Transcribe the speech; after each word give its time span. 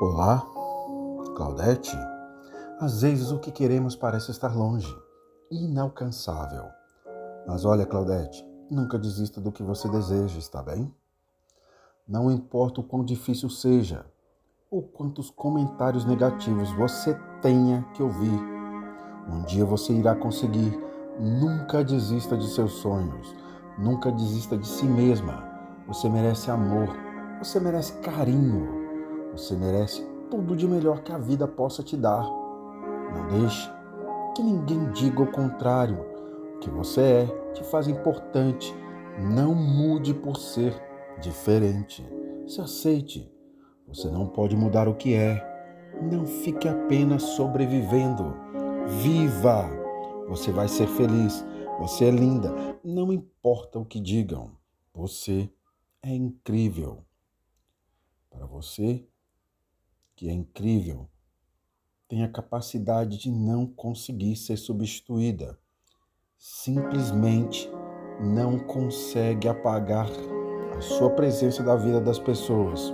Olá, 0.00 0.42
Claudete. 1.36 1.94
Às 2.80 3.02
vezes 3.02 3.30
o 3.32 3.38
que 3.38 3.52
queremos 3.52 3.94
parece 3.94 4.30
estar 4.30 4.56
longe, 4.56 4.88
inalcançável. 5.50 6.64
Mas 7.46 7.66
olha, 7.66 7.84
Claudete, 7.84 8.42
nunca 8.70 8.98
desista 8.98 9.42
do 9.42 9.52
que 9.52 9.62
você 9.62 9.90
deseja, 9.90 10.38
está 10.38 10.62
bem? 10.62 10.90
Não 12.08 12.30
importa 12.30 12.80
o 12.80 12.82
quão 12.82 13.04
difícil 13.04 13.50
seja, 13.50 14.06
ou 14.70 14.80
quantos 14.80 15.28
comentários 15.28 16.06
negativos 16.06 16.72
você 16.72 17.14
tenha 17.42 17.82
que 17.92 18.02
ouvir, 18.02 18.40
um 19.28 19.42
dia 19.42 19.66
você 19.66 19.92
irá 19.92 20.14
conseguir. 20.14 20.82
Nunca 21.20 21.84
desista 21.84 22.38
de 22.38 22.48
seus 22.48 22.72
sonhos, 22.72 23.36
nunca 23.76 24.10
desista 24.10 24.56
de 24.56 24.66
si 24.66 24.86
mesma. 24.86 25.44
Você 25.86 26.08
merece 26.08 26.50
amor, 26.50 26.88
você 27.38 27.60
merece 27.60 27.92
carinho, 28.00 28.79
você 29.32 29.56
merece 29.56 30.04
tudo 30.30 30.56
de 30.56 30.66
melhor 30.66 31.02
que 31.02 31.12
a 31.12 31.18
vida 31.18 31.46
possa 31.46 31.82
te 31.82 31.96
dar. 31.96 32.22
Não 32.22 33.28
deixe 33.40 33.70
que 34.34 34.42
ninguém 34.42 34.90
diga 34.92 35.22
o 35.22 35.30
contrário. 35.30 36.06
O 36.56 36.58
que 36.60 36.70
você 36.70 37.00
é 37.00 37.26
te 37.52 37.64
faz 37.64 37.88
importante. 37.88 38.74
Não 39.18 39.54
mude 39.54 40.14
por 40.14 40.36
ser 40.36 40.74
diferente. 41.20 42.06
Se 42.46 42.60
aceite. 42.60 43.30
Você 43.88 44.08
não 44.08 44.26
pode 44.28 44.56
mudar 44.56 44.88
o 44.88 44.94
que 44.94 45.14
é. 45.14 45.46
Não 46.00 46.26
fique 46.26 46.68
apenas 46.68 47.22
sobrevivendo. 47.22 48.34
Viva! 49.02 49.68
Você 50.28 50.52
vai 50.52 50.68
ser 50.68 50.86
feliz. 50.86 51.44
Você 51.80 52.04
é 52.06 52.10
linda. 52.10 52.78
Não 52.84 53.12
importa 53.12 53.78
o 53.78 53.84
que 53.84 54.00
digam. 54.00 54.52
Você 54.94 55.50
é 56.02 56.14
incrível. 56.14 57.04
Para 58.30 58.46
você, 58.46 59.04
que 60.20 60.28
é 60.28 60.34
incrível, 60.34 61.08
tem 62.06 62.22
a 62.22 62.28
capacidade 62.28 63.16
de 63.16 63.30
não 63.30 63.66
conseguir 63.66 64.36
ser 64.36 64.58
substituída. 64.58 65.58
Simplesmente 66.36 67.66
não 68.20 68.58
consegue 68.58 69.48
apagar 69.48 70.06
a 70.76 70.80
sua 70.82 71.08
presença 71.08 71.62
da 71.62 71.74
vida 71.74 72.02
das 72.02 72.18
pessoas. 72.18 72.92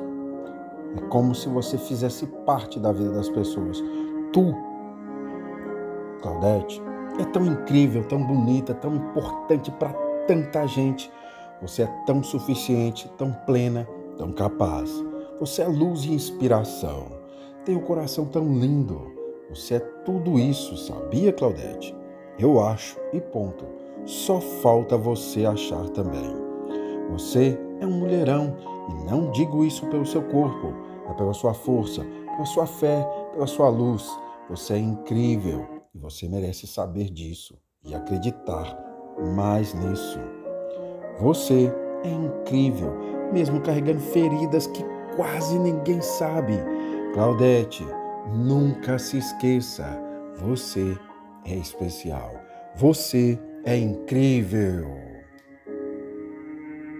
É 0.96 1.00
como 1.08 1.34
se 1.34 1.48
você 1.48 1.76
fizesse 1.76 2.28
parte 2.46 2.78
da 2.78 2.92
vida 2.92 3.10
das 3.10 3.28
pessoas. 3.28 3.82
Tu, 4.32 4.54
Claudete, 6.22 6.80
é 7.18 7.24
tão 7.24 7.44
incrível, 7.44 8.06
tão 8.06 8.24
bonita, 8.24 8.72
tão 8.72 8.94
importante 8.94 9.72
para 9.72 9.92
tanta 10.28 10.64
gente. 10.68 11.10
Você 11.60 11.82
é 11.82 12.04
tão 12.06 12.22
suficiente, 12.22 13.10
tão 13.18 13.32
plena, 13.32 13.84
tão 14.16 14.30
capaz. 14.30 14.88
Você 15.40 15.62
é 15.62 15.66
luz 15.66 16.04
e 16.04 16.12
inspiração. 16.12 17.15
Tem 17.66 17.76
um 17.76 17.80
coração 17.80 18.26
tão 18.26 18.44
lindo. 18.44 19.12
Você 19.50 19.74
é 19.74 19.80
tudo 19.80 20.38
isso, 20.38 20.76
sabia, 20.76 21.32
Claudete? 21.32 21.92
Eu 22.38 22.60
acho 22.60 22.96
e 23.12 23.20
ponto. 23.20 23.64
Só 24.04 24.40
falta 24.40 24.96
você 24.96 25.44
achar 25.44 25.88
também. 25.88 26.32
Você 27.10 27.58
é 27.80 27.84
um 27.86 27.90
mulherão 27.90 28.56
e 28.88 29.10
não 29.10 29.32
digo 29.32 29.64
isso 29.64 29.84
pelo 29.88 30.06
seu 30.06 30.22
corpo, 30.22 30.72
é 31.10 31.14
pela 31.14 31.34
sua 31.34 31.52
força, 31.54 32.04
pela 32.04 32.44
sua 32.44 32.66
fé, 32.66 33.04
pela 33.32 33.48
sua 33.48 33.68
luz. 33.68 34.08
Você 34.48 34.74
é 34.74 34.78
incrível 34.78 35.66
e 35.92 35.98
você 35.98 36.28
merece 36.28 36.68
saber 36.68 37.10
disso 37.10 37.58
e 37.84 37.96
acreditar 37.96 38.78
mais 39.34 39.74
nisso. 39.74 40.20
Você 41.18 41.74
é 42.04 42.08
incrível, 42.08 42.92
mesmo 43.32 43.60
carregando 43.60 43.98
feridas 43.98 44.68
que 44.68 44.84
quase 45.16 45.58
ninguém 45.58 46.00
sabe. 46.00 46.54
Claudete, 47.16 47.82
nunca 48.30 48.98
se 48.98 49.16
esqueça, 49.16 49.98
você 50.36 50.98
é 51.46 51.54
especial, 51.54 52.30
você 52.74 53.38
é 53.64 53.74
incrível. 53.74 55.05